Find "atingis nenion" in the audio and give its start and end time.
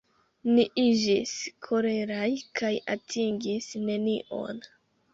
2.97-4.69